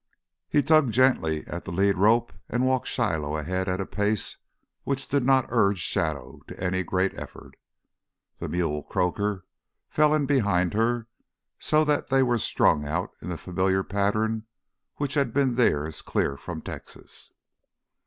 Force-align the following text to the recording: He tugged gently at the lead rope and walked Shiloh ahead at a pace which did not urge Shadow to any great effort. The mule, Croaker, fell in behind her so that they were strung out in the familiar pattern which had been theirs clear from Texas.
He 0.49 0.63
tugged 0.63 0.93
gently 0.93 1.45
at 1.45 1.65
the 1.65 1.71
lead 1.71 1.95
rope 1.95 2.33
and 2.49 2.65
walked 2.65 2.87
Shiloh 2.87 3.37
ahead 3.37 3.69
at 3.69 3.79
a 3.79 3.85
pace 3.85 4.37
which 4.83 5.07
did 5.07 5.23
not 5.23 5.45
urge 5.49 5.77
Shadow 5.77 6.41
to 6.47 6.59
any 6.59 6.81
great 6.81 7.13
effort. 7.13 7.53
The 8.39 8.49
mule, 8.49 8.81
Croaker, 8.81 9.45
fell 9.91 10.15
in 10.15 10.25
behind 10.25 10.73
her 10.73 11.05
so 11.59 11.83
that 11.85 12.07
they 12.09 12.23
were 12.23 12.39
strung 12.39 12.83
out 12.83 13.11
in 13.21 13.29
the 13.29 13.37
familiar 13.37 13.83
pattern 13.83 14.47
which 14.95 15.13
had 15.13 15.35
been 15.35 15.53
theirs 15.53 16.01
clear 16.01 16.35
from 16.35 16.63
Texas. 16.63 17.29